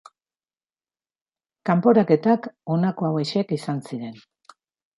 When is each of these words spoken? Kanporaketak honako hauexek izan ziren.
Kanporaketak 1.71 2.49
honako 2.77 3.11
hauexek 3.13 3.57
izan 3.61 3.87
ziren. 3.87 4.21